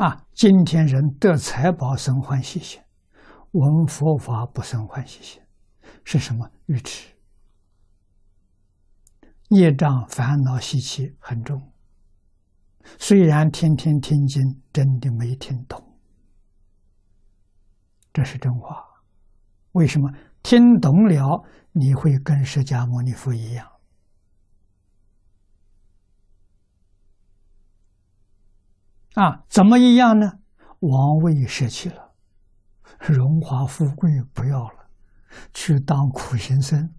[0.00, 2.80] 啊，今天人得财宝生欢喜心，
[3.50, 5.42] 闻佛法不生欢喜心，
[6.04, 6.50] 是什么？
[6.64, 7.14] 愚痴、
[9.50, 11.60] 业障、烦恼习气很重。
[12.98, 15.78] 虽然天天听经，真的没听懂，
[18.10, 18.82] 这是真话。
[19.72, 20.10] 为什么
[20.42, 23.70] 听懂了，你会跟释迦牟尼佛一样？
[29.14, 30.32] 啊，怎么一样呢？
[30.80, 32.12] 王位舍弃了，
[33.00, 34.88] 荣华富贵不要了，
[35.52, 36.94] 去当苦行僧。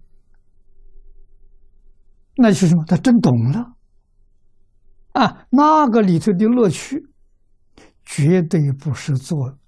[2.36, 2.84] 那是什么？
[2.86, 3.74] 他真懂了。
[5.12, 7.10] 啊，那个里头的乐趣，
[8.04, 9.58] 绝对不是做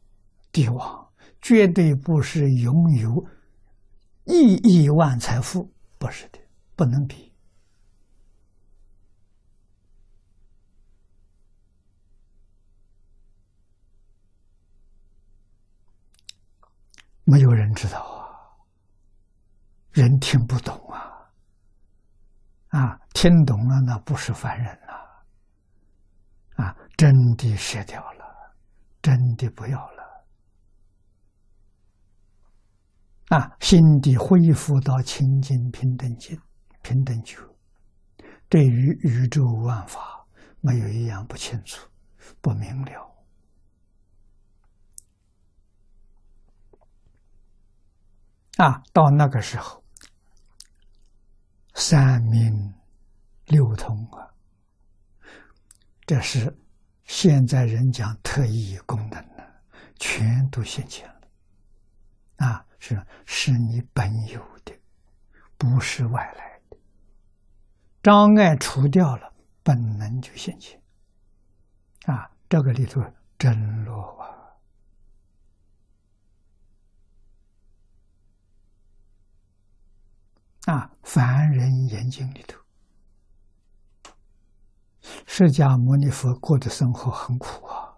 [0.50, 1.08] 帝王，
[1.42, 3.26] 绝对不是拥有
[4.24, 6.38] 亿亿万财富，不是的，
[6.74, 7.33] 不能比。
[17.24, 18.28] 没有人知道啊，
[19.92, 21.30] 人听不懂啊，
[22.68, 24.94] 啊，听懂了那不是凡人了，
[26.56, 28.54] 啊，真的舍掉了，
[29.00, 30.26] 真的不要了，
[33.30, 36.38] 啊，心地恢复到清净平等境、
[36.82, 37.38] 平等觉，
[38.50, 40.26] 对于宇宙万法，
[40.60, 41.88] 没有一样不清楚、
[42.42, 43.13] 不明了。
[48.56, 49.82] 啊，到那个时候，
[51.74, 52.74] 三明
[53.46, 54.30] 六通啊，
[56.06, 56.56] 这是
[57.04, 59.42] 现在人讲特异功能呢，
[59.98, 62.46] 全都现前了。
[62.46, 64.72] 啊，是是你本有的，
[65.56, 66.76] 不是外来的。
[68.02, 69.32] 障碍除掉了，
[69.62, 70.80] 本能就现前。
[72.06, 73.02] 啊，这个里头
[73.38, 74.33] 真落啊。
[80.66, 82.58] 啊，凡人眼睛里头，
[85.26, 87.92] 释迦牟尼佛过的生活很苦啊。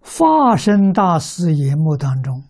[0.00, 2.48] 化身大师眼目当中，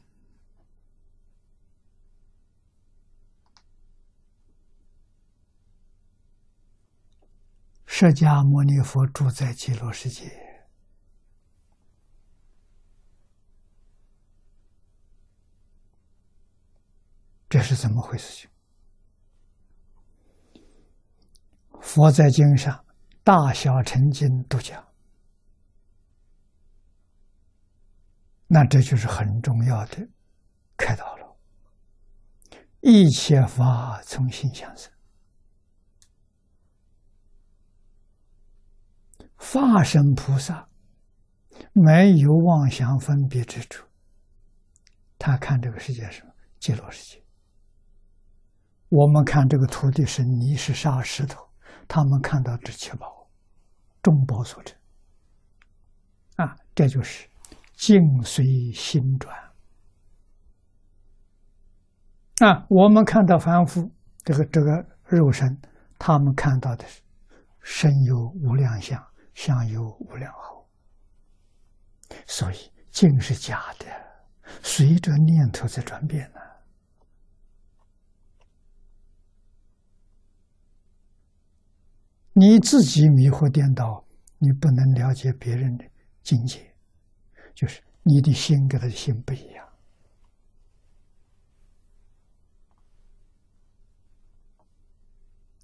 [7.85, 10.52] 释迦牟尼佛住在极乐世界。
[17.63, 18.43] 是怎么回事？
[18.43, 18.51] 情
[21.81, 22.85] 佛在经上
[23.25, 24.87] 大小成经都讲，
[28.47, 30.09] 那这就是很重要的
[30.77, 31.37] 开导了。
[32.81, 34.93] 一切法从心想生，
[39.37, 40.69] 化身菩萨
[41.73, 43.87] 没有妄想分别之处，
[45.19, 46.33] 他看这个世界什么？
[46.59, 47.22] 极乐世界。
[48.93, 51.43] 我们看这个土地是泥是沙石头，
[51.89, 53.27] 他们看到这七宝，
[54.03, 54.79] 众宝所成。
[56.37, 57.27] 啊，这就是
[57.73, 59.35] 境随心转。
[62.41, 63.91] 啊，我们看到凡夫
[64.25, 65.59] 这个这个肉身，
[65.99, 67.01] 他们看到的是
[67.63, 68.15] 身有
[68.45, 70.69] 无量相，相有无量好。
[72.27, 72.57] 所以
[72.91, 73.87] 境是假的，
[74.63, 76.41] 随着念头在转变呢。
[82.35, 84.03] 你自己迷惑颠倒，
[84.39, 85.85] 你不能了解别人的
[86.23, 86.75] 境界，
[87.55, 89.69] 就是你的心跟他的心不一样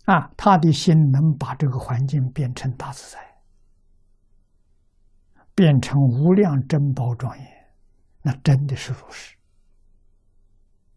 [0.05, 0.31] 啊！
[0.37, 3.19] 他的心能把这个环境变成大自在，
[5.55, 7.47] 变成无量珍宝庄严，
[8.21, 9.35] 那真的是如是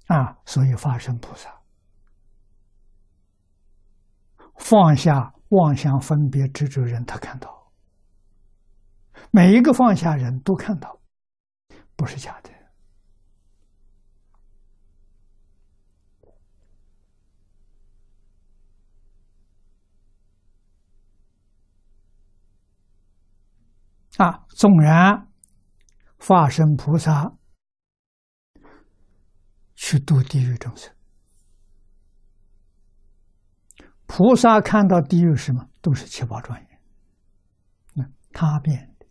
[0.07, 0.37] 啊！
[0.45, 1.49] 所以发生菩萨
[4.57, 5.33] 放下。
[5.51, 7.49] 妄想分别执着人，他看到；
[9.31, 10.99] 每一个放下人都看到，
[11.95, 12.49] 不是假的。
[24.17, 25.27] 啊，纵然
[26.19, 27.33] 化身菩萨
[29.75, 30.93] 去度地狱众生。
[34.13, 36.67] 菩萨看到地狱什么都是七宝庄严，
[37.93, 38.03] 那
[38.33, 39.05] 他变的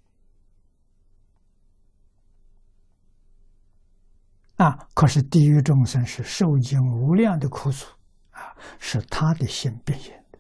[4.62, 4.76] 啊！
[4.93, 7.97] 可是地狱众生是受尽无量的苦楚
[8.32, 10.38] 啊，是他的心变现的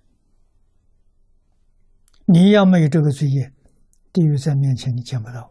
[2.26, 3.50] 你要没有这个罪业，
[4.12, 5.50] 地狱在面前你见不到。